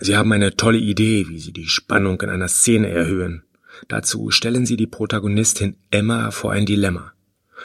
[0.00, 3.42] Sie haben eine tolle Idee, wie Sie die Spannung in einer Szene erhöhen.
[3.88, 7.12] Dazu stellen Sie die Protagonistin Emma vor ein Dilemma.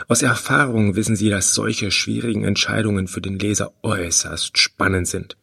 [0.08, 5.38] Aus Erfahrung wissen Sie, dass solche schwierigen Entscheidungen für den Leser äußerst spannend sind.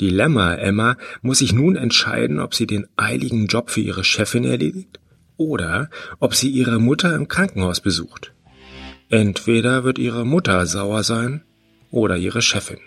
[0.00, 5.00] Dilemma Emma muss sich nun entscheiden, ob sie den eiligen Job für ihre Chefin erledigt
[5.36, 5.90] oder
[6.20, 8.32] ob sie ihre Mutter im Krankenhaus besucht.
[9.08, 11.42] Entweder wird ihre Mutter sauer sein
[11.90, 12.78] oder ihre Chefin.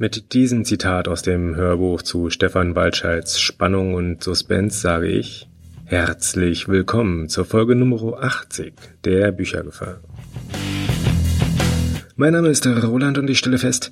[0.00, 5.48] Mit diesem Zitat aus dem Hörbuch zu Stefan Waldscheids Spannung und Suspense sage ich
[5.86, 8.74] herzlich willkommen zur Folge Nummer 80
[9.04, 9.98] der Büchergefahr.
[12.14, 13.90] Mein Name ist Roland und ich stelle fest,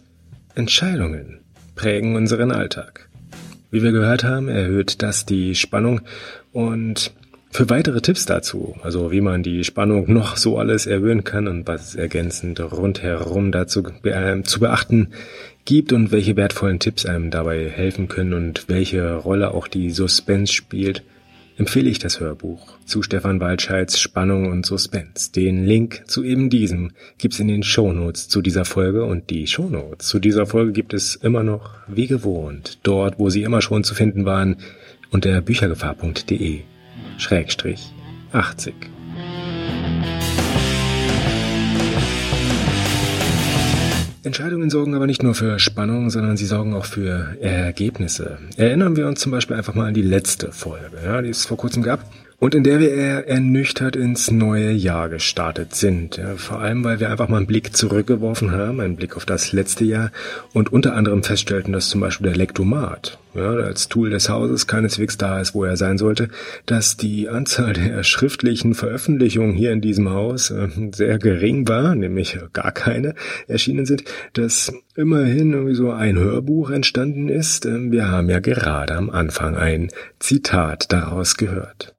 [0.55, 1.41] Entscheidungen
[1.75, 3.09] prägen unseren Alltag.
[3.73, 6.03] Wie wir gehört haben, erhöht das die Spannung
[6.53, 7.11] und
[7.51, 11.67] für weitere Tipps dazu, also wie man die Spannung noch so alles erhöhen kann und
[11.67, 15.09] was ergänzend rundherum dazu äh, zu beachten
[15.65, 20.53] gibt und welche wertvollen Tipps einem dabei helfen können und welche Rolle auch die Suspense
[20.53, 21.03] spielt,
[21.57, 25.33] empfehle ich das Hörbuch zu Stefan Waldscheids Spannung und Suspense.
[25.33, 30.07] Den Link zu eben diesem gibt's in den Shownotes zu dieser Folge und die Shownotes
[30.07, 33.95] zu dieser Folge gibt es immer noch wie gewohnt, dort wo sie immer schon zu
[33.95, 34.57] finden waren,
[35.11, 36.61] unter büchergefahr.de
[37.19, 37.93] Schrägstrich
[38.33, 38.75] 80.
[44.23, 48.39] Entscheidungen sorgen aber nicht nur für Spannung, sondern sie sorgen auch für Ergebnisse.
[48.57, 51.57] Erinnern wir uns zum Beispiel einfach mal an die letzte Folge, ja, die es vor
[51.57, 52.01] kurzem gab
[52.39, 56.21] und in der wir eher ernüchtert ins neue Jahr gestartet sind.
[56.37, 59.85] Vor allem, weil wir einfach mal einen Blick zurückgeworfen haben, einen Blick auf das letzte
[59.85, 60.13] Jahr
[60.53, 65.17] und unter anderem feststellten, dass zum Beispiel der Lektomat ja, als Tool des Hauses keineswegs
[65.19, 66.29] da ist, wo er sein sollte,
[66.67, 72.39] dass die Anzahl der schriftlichen Veröffentlichungen hier in diesem Haus äh, sehr gering war, nämlich
[72.53, 73.15] gar keine
[73.47, 77.67] erschienen sind, dass immerhin irgendwie so ein Hörbuch entstanden ist.
[77.67, 79.89] Äh, wir haben ja gerade am Anfang ein
[80.19, 81.96] Zitat daraus gehört.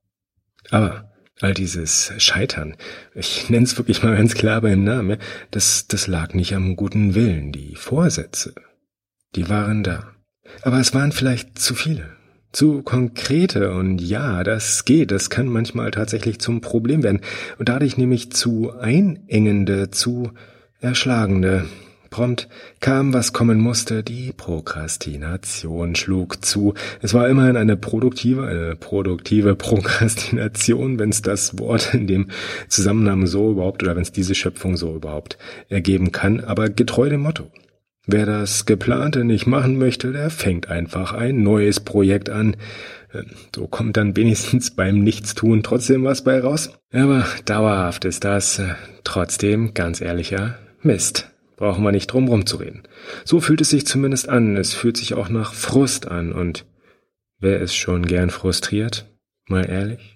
[0.70, 2.76] Aber all dieses Scheitern,
[3.14, 5.18] ich nenne es wirklich mal ganz klar beim Namen,
[5.52, 7.52] das, das lag nicht am guten Willen.
[7.52, 8.54] Die Vorsätze,
[9.36, 10.12] die waren da.
[10.62, 12.10] Aber es waren vielleicht zu viele.
[12.54, 17.22] Zu konkrete und ja, das geht, das kann manchmal tatsächlich zum Problem werden
[17.60, 20.32] und dadurch nämlich zu einengende, zu
[20.80, 21.66] erschlagende.
[22.18, 22.48] Prompt
[22.80, 26.74] kam, was kommen musste, die Prokrastination schlug zu.
[27.00, 32.32] Es war immerhin eine produktive, eine produktive Prokrastination, wenn es das Wort in dem
[32.70, 35.38] Zusammenhang so überhaupt oder wenn es diese Schöpfung so überhaupt
[35.70, 37.52] ergeben kann, aber getreu dem Motto.
[38.08, 42.58] Wer das Geplante nicht machen möchte, der fängt einfach ein neues Projekt an.
[43.56, 46.72] So kommt dann wenigstens beim Nichtstun trotzdem was bei raus.
[46.92, 48.74] Aber dauerhaft ist das äh,
[49.04, 51.30] trotzdem ganz ehrlicher Mist.
[51.58, 52.84] Brauchen wir nicht drum rumzureden.
[53.26, 54.56] So fühlt es sich zumindest an.
[54.56, 56.32] Es fühlt sich auch nach Frust an.
[56.32, 56.66] Und
[57.40, 59.12] wer ist schon gern frustriert?
[59.48, 60.16] Mal ehrlich?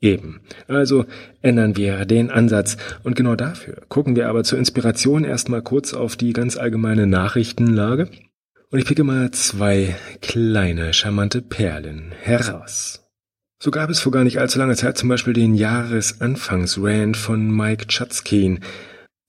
[0.00, 0.40] Eben.
[0.66, 1.06] Also
[1.42, 2.76] ändern wir den Ansatz.
[3.04, 8.10] Und genau dafür gucken wir aber zur Inspiration erstmal kurz auf die ganz allgemeine Nachrichtenlage.
[8.70, 13.08] Und ich picke mal zwei kleine, charmante Perlen heraus.
[13.62, 17.86] So gab es vor gar nicht allzu langer Zeit zum Beispiel den Jahresanfangsrand von Mike
[17.86, 18.58] Chatzkin,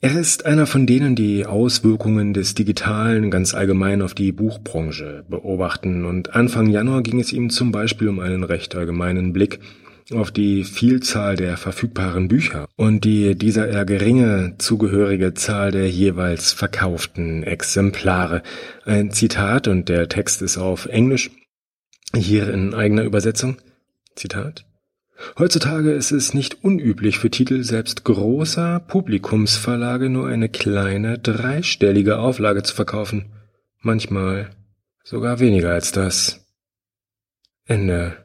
[0.02, 6.06] er ist einer von denen, die Auswirkungen des Digitalen ganz allgemein auf die Buchbranche beobachten
[6.06, 9.60] und Anfang Januar ging es ihm zum Beispiel um einen recht allgemeinen Blick
[10.14, 16.54] auf die Vielzahl der verfügbaren Bücher und die dieser eher geringe zugehörige Zahl der jeweils
[16.54, 18.44] verkauften Exemplare.
[18.86, 21.32] Ein Zitat und der Text ist auf Englisch,
[22.14, 23.58] hier in eigener Übersetzung.
[24.16, 24.66] Zitat.
[25.40, 32.64] Heutzutage ist es nicht unüblich für Titel selbst großer Publikumsverlage nur eine kleine, dreistellige Auflage
[32.64, 33.26] zu verkaufen.
[33.82, 34.50] Manchmal
[35.04, 36.44] sogar weniger als das.
[37.66, 38.18] Ende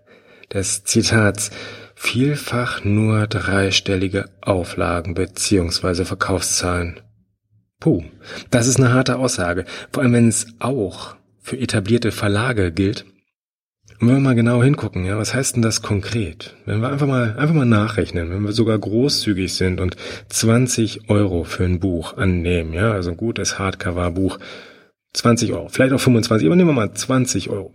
[0.50, 1.50] des Zitats.
[1.94, 6.06] Vielfach nur dreistellige Auflagen bzw.
[6.06, 6.98] Verkaufszahlen.
[7.78, 8.04] Puh,
[8.48, 13.04] das ist eine harte Aussage, vor allem wenn es auch für etablierte Verlage gilt
[14.00, 16.56] und wenn wir mal genau hingucken, ja, was heißt denn das konkret?
[16.64, 19.96] Wenn wir einfach mal, einfach mal nachrechnen, wenn wir sogar großzügig sind und
[20.30, 24.38] 20 Euro für ein Buch annehmen, ja, also ein gutes Hardcover-Buch,
[25.12, 27.74] 20 Euro, vielleicht auch 25, aber nehmen wir mal 20 Euro.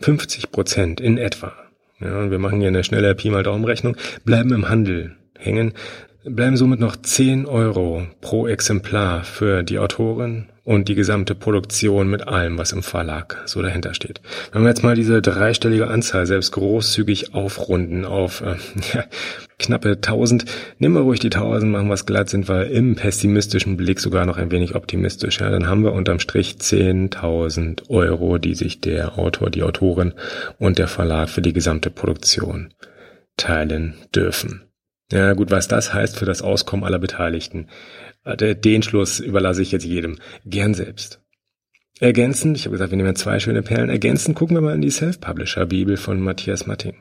[0.00, 1.52] 50 Prozent in etwa.
[2.00, 5.74] Ja, und wir machen hier eine schnelle Pi mal Daumenrechnung, bleiben im Handel hängen,
[6.24, 12.28] bleiben somit noch 10 Euro pro Exemplar für die Autorin und die gesamte Produktion mit
[12.28, 14.20] allem, was im Verlag so dahinter steht.
[14.52, 18.54] Wenn wir jetzt mal diese dreistellige Anzahl selbst großzügig aufrunden auf äh,
[18.94, 19.04] ja,
[19.58, 20.44] knappe 1000,
[20.78, 24.24] nehmen wir ruhig die 1000, machen wir es glatt, sind wir im pessimistischen Blick sogar
[24.24, 25.40] noch ein wenig optimistisch.
[25.40, 30.14] Ja, dann haben wir unterm Strich 10.000 Euro, die sich der Autor, die Autorin
[30.58, 32.72] und der Verlag für die gesamte Produktion
[33.36, 34.62] teilen dürfen.
[35.12, 37.68] Ja, gut, was das heißt für das Auskommen aller Beteiligten,
[38.24, 40.16] äh, den Schluss überlasse ich jetzt jedem
[40.46, 41.20] gern selbst.
[42.00, 44.88] Ergänzend, ich habe gesagt, wir nehmen zwei schöne Perlen, ergänzend gucken wir mal in die
[44.90, 46.96] Self-Publisher-Bibel von Matthias Matting.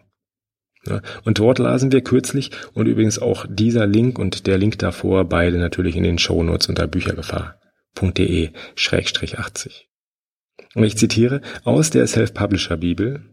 [0.85, 5.23] Ja, und dort lasen wir kürzlich und übrigens auch dieser Link und der Link davor,
[5.25, 9.85] beide natürlich in den Shownotes unter büchergefahr.de-80.
[10.75, 13.30] Und ich zitiere aus der Self-Publisher-Bibel,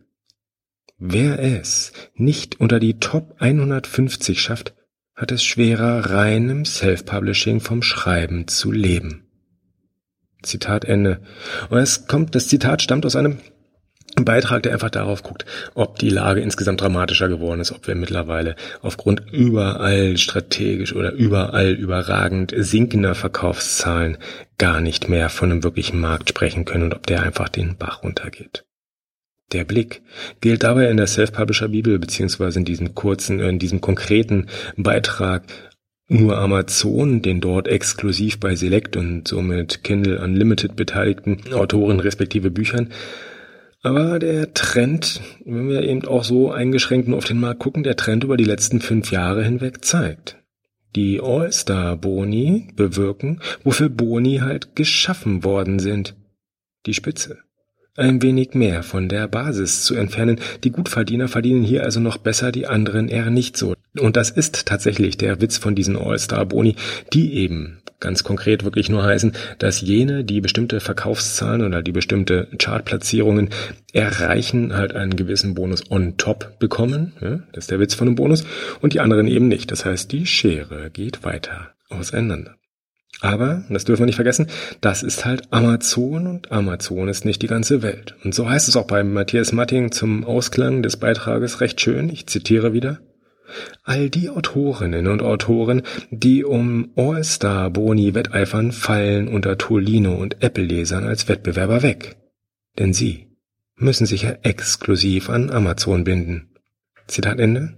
[0.99, 4.75] Wer es nicht unter die Top 150 schafft,
[5.15, 9.29] hat es schwerer, reinem Self-Publishing vom Schreiben zu leben.
[10.43, 11.21] Zitat Ende.
[11.71, 13.39] Und es kommt, das Zitat stammt aus einem
[14.17, 18.57] Beitrag, der einfach darauf guckt, ob die Lage insgesamt dramatischer geworden ist, ob wir mittlerweile
[18.83, 24.19] aufgrund überall strategisch oder überall überragend sinkender Verkaufszahlen
[24.57, 28.03] gar nicht mehr von einem wirklichen Markt sprechen können und ob der einfach den Bach
[28.03, 28.65] runtergeht.
[29.53, 30.03] Der Blick
[30.41, 34.47] gilt dabei in der Self-Publisher-Bibel beziehungsweise in diesem kurzen, in diesem konkreten
[34.77, 35.45] Beitrag
[36.09, 42.91] nur Amazon, den dort exklusiv bei Select und somit Kindle Unlimited beteiligten Autoren respektive Büchern.
[43.83, 47.97] Aber der Trend, wenn wir eben auch so eingeschränkt nur auf den Markt gucken, der
[47.97, 50.37] Trend über die letzten fünf Jahre hinweg zeigt.
[50.97, 56.17] Die All-Star-Boni bewirken, wofür Boni halt geschaffen worden sind.
[56.87, 57.39] Die Spitze
[57.99, 60.41] ein wenig mehr von der Basis zu entfernen.
[60.65, 63.75] Die Gutverdiener verdienen hier also noch besser, die anderen eher nicht so.
[63.99, 66.77] Und das ist tatsächlich der Witz von diesen All-Star-Boni,
[67.13, 72.49] die eben ganz konkret wirklich nur heißen, dass jene, die bestimmte Verkaufszahlen oder die bestimmte
[72.59, 73.51] Chartplatzierungen
[73.93, 77.13] erreichen, halt einen gewissen Bonus on top bekommen.
[77.53, 78.45] Das ist der Witz von einem Bonus.
[78.81, 79.71] Und die anderen eben nicht.
[79.73, 82.55] Das heißt, die Schere geht weiter auseinander.
[83.21, 84.47] Aber, das dürfen wir nicht vergessen,
[84.81, 88.15] das ist halt Amazon und Amazon ist nicht die ganze Welt.
[88.23, 92.29] Und so heißt es auch bei Matthias Matting zum Ausklang des Beitrages recht schön, ich
[92.29, 93.01] zitiere wieder,
[93.83, 101.29] All die Autorinnen und Autoren, die um All-Star-Boni wetteifern, fallen unter Tolino und Apple-Lesern als
[101.29, 102.17] Wettbewerber weg.
[102.79, 103.29] Denn sie
[103.77, 106.51] müssen sich ja exklusiv an Amazon binden.
[107.07, 107.75] Zitat Ende?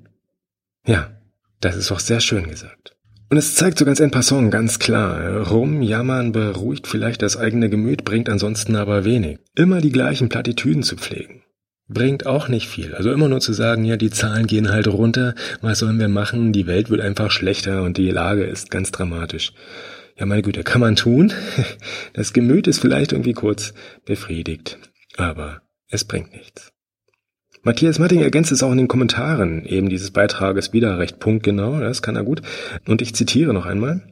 [0.87, 1.13] Ja,
[1.61, 2.97] das ist doch sehr schön gesagt.
[3.31, 8.05] Und es zeigt so ganz en passant, ganz klar, rumjammern beruhigt vielleicht das eigene Gemüt,
[8.05, 9.39] bringt ansonsten aber wenig.
[9.55, 11.45] Immer die gleichen Plattitüden zu pflegen.
[11.87, 12.93] Bringt auch nicht viel.
[12.97, 16.53] Also immer nur zu sagen, ja, die Zahlen gehen halt runter, was sollen wir machen,
[16.53, 19.53] die Welt wird einfach schlechter und die Lage ist ganz dramatisch.
[20.19, 21.33] Ja, meine Güte, kann man tun.
[22.13, 23.75] Das Gemüt ist vielleicht irgendwie kurz
[24.05, 24.79] befriedigt,
[25.17, 26.73] aber es bringt nichts.
[27.63, 32.01] Matthias Matting ergänzt es auch in den Kommentaren eben dieses Beitrages wieder recht punktgenau, das
[32.01, 32.41] kann er gut.
[32.87, 34.03] Und ich zitiere noch einmal.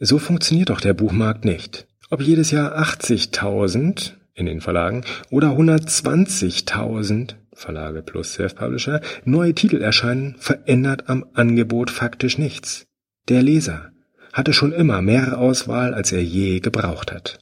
[0.00, 1.86] So funktioniert doch der Buchmarkt nicht.
[2.10, 10.34] Ob jedes Jahr 80.000 in den Verlagen oder 120.000 Verlage plus Self-Publisher neue Titel erscheinen,
[10.38, 12.86] verändert am Angebot faktisch nichts.
[13.28, 13.92] Der Leser
[14.32, 17.38] hatte schon immer mehr Auswahl, als er je gebraucht hat.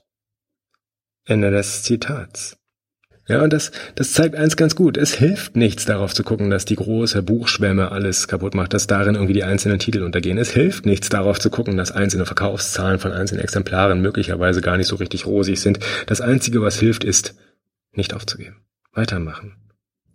[1.25, 2.58] Ende des Zitats.
[3.28, 4.96] Ja, und das, das zeigt eins ganz gut.
[4.96, 9.17] Es hilft nichts darauf zu gucken, dass die große Buchschwemme alles kaputt macht, dass darin
[9.17, 10.38] irgendwie die einzelnen Titel untergehen.
[10.38, 14.86] Es hilft nichts darauf zu gucken, dass einzelne Verkaufszahlen von einzelnen Exemplaren möglicherweise gar nicht
[14.86, 15.79] so richtig rosig sind.
[16.06, 17.34] Das Einzige, was hilft, ist,
[17.93, 18.56] nicht aufzugeben.
[18.94, 19.56] Weitermachen.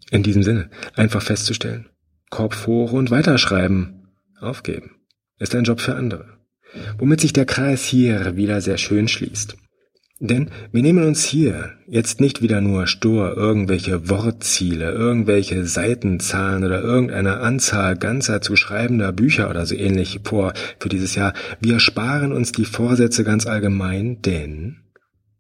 [0.09, 1.89] In diesem Sinne, einfach festzustellen.
[2.31, 4.07] Korb vor und weiterschreiben.
[4.39, 4.95] Aufgeben.
[5.37, 6.39] Ist ein Job für andere.
[6.97, 9.55] Womit sich der Kreis hier wieder sehr schön schließt.
[10.25, 16.81] Denn wir nehmen uns hier jetzt nicht wieder nur stur irgendwelche Wortziele, irgendwelche Seitenzahlen oder
[16.81, 21.33] irgendeine Anzahl ganzer zu schreibender Bücher oder so ähnlich vor für dieses Jahr.
[21.59, 24.77] Wir sparen uns die Vorsätze ganz allgemein, denn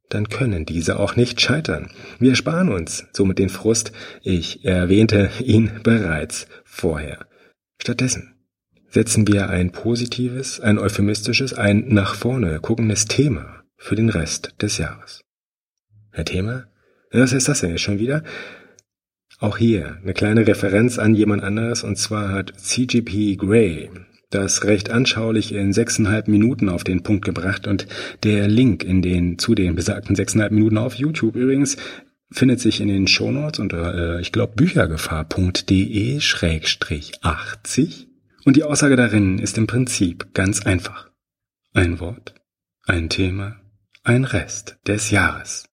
[0.09, 1.87] dann können diese auch nicht scheitern.
[2.19, 7.19] Wir sparen uns somit den Frust, ich erwähnte ihn bereits vorher.
[7.81, 8.33] Stattdessen
[8.89, 14.77] setzen wir ein positives, ein euphemistisches, ein nach vorne guckendes Thema für den Rest des
[14.77, 15.25] Jahres.
[16.11, 16.67] Herr Thema?
[17.11, 18.23] Was heißt das denn jetzt schon wieder?
[19.39, 23.89] Auch hier eine kleine Referenz an jemand anderes und zwar hat CGP Grey
[24.29, 27.87] das recht anschaulich in sechseinhalb Minuten auf den Punkt gebracht und
[28.23, 31.75] der Link in den zu den besagten sechseinhalb Minuten auf YouTube übrigens
[32.31, 38.07] findet sich in den Shownotes unter, äh, ich glaube, büchergefahr.de schrägstrich 80
[38.45, 41.11] Und die Aussage darin ist im Prinzip ganz einfach.
[41.73, 42.33] Ein Wort,
[42.87, 43.62] ein Thema,
[44.03, 45.65] ein Rest des Jahres.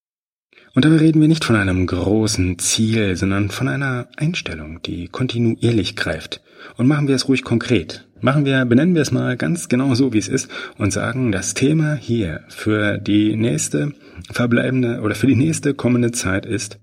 [0.73, 5.97] Und dabei reden wir nicht von einem großen Ziel, sondern von einer Einstellung, die kontinuierlich
[5.97, 6.41] greift.
[6.77, 8.07] Und machen wir es ruhig konkret.
[8.21, 11.55] Machen wir, benennen wir es mal ganz genau so, wie es ist und sagen, das
[11.55, 13.93] Thema hier für die nächste
[14.31, 16.79] verbleibende oder für die nächste kommende Zeit ist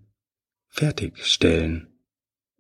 [0.69, 1.87] fertigstellen.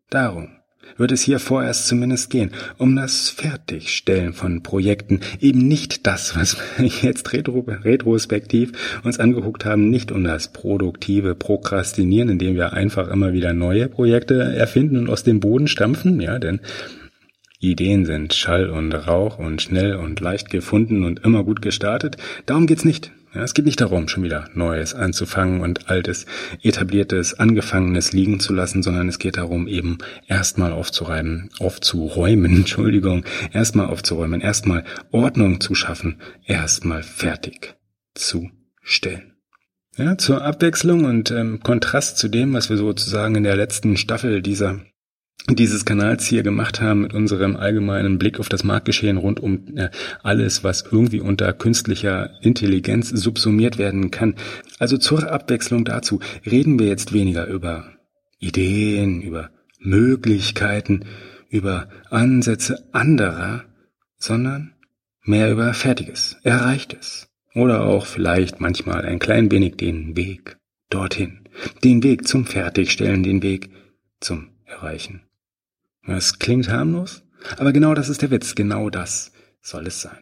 [0.09, 0.58] Darum
[0.97, 6.57] wird es hier vorerst zumindest gehen, um das Fertigstellen von Projekten, eben nicht das, was
[6.77, 13.09] wir jetzt retro, retrospektiv uns angeguckt haben, nicht um das produktive Prokrastinieren, indem wir einfach
[13.09, 16.61] immer wieder neue Projekte erfinden und aus dem Boden stampfen, ja, denn
[17.61, 22.17] Ideen sind Schall und Rauch und schnell und leicht gefunden und immer gut gestartet.
[22.47, 23.11] Darum geht's nicht.
[23.35, 26.25] Ja, es geht nicht darum, schon wieder Neues anzufangen und Altes,
[26.63, 33.87] Etabliertes, Angefangenes liegen zu lassen, sondern es geht darum, eben erstmal aufzureiben, aufzuräumen, Entschuldigung, erstmal
[33.87, 37.77] aufzuräumen, erstmal Ordnung zu schaffen, erstmal fertig
[38.15, 38.51] zu
[38.83, 39.35] stellen.
[39.99, 44.43] Ja, zur Abwechslung und ähm, Kontrast zu dem, was wir sozusagen in der letzten Staffel
[44.43, 44.81] dieser
[45.55, 49.91] dieses Kanals hier gemacht haben mit unserem allgemeinen Blick auf das Marktgeschehen rund um äh,
[50.23, 54.35] alles, was irgendwie unter künstlicher Intelligenz subsumiert werden kann.
[54.79, 57.85] Also zur Abwechslung dazu reden wir jetzt weniger über
[58.39, 59.51] Ideen, über
[59.81, 61.05] Möglichkeiten,
[61.49, 63.65] über Ansätze anderer,
[64.19, 64.75] sondern
[65.23, 70.59] mehr über Fertiges, Erreichtes oder auch vielleicht manchmal ein klein wenig den Weg
[70.91, 71.49] dorthin,
[71.85, 73.71] den Weg zum Fertigstellen, den Weg
[74.21, 75.28] zum Erreichen.
[76.07, 77.23] Das klingt harmlos,
[77.57, 80.19] aber genau das ist der Witz, genau das soll es sein.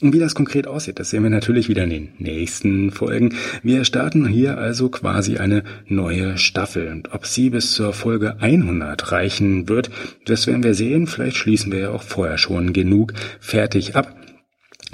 [0.00, 3.34] Und wie das konkret aussieht, das sehen wir natürlich wieder in den nächsten Folgen.
[3.64, 6.88] Wir starten hier also quasi eine neue Staffel.
[6.88, 9.90] Und ob sie bis zur Folge 100 reichen wird,
[10.24, 11.08] das werden wir sehen.
[11.08, 14.14] Vielleicht schließen wir ja auch vorher schon genug fertig ab.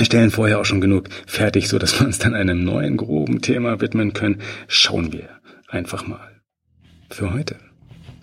[0.00, 3.80] Stellen vorher auch schon genug fertig, so dass wir uns dann einem neuen groben Thema
[3.80, 4.40] widmen können.
[4.68, 5.28] Schauen wir
[5.68, 6.40] einfach mal.
[7.10, 7.56] Für heute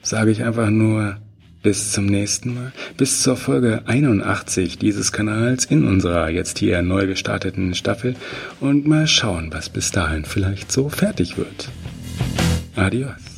[0.02, 1.18] sage ich einfach nur
[1.62, 7.08] bis zum nächsten Mal, bis zur Folge 81 dieses Kanals in unserer jetzt hier neu
[7.08, 8.16] gestarteten Staffel
[8.60, 11.70] und mal schauen, was bis dahin vielleicht so fertig wird.
[12.76, 13.31] Adios.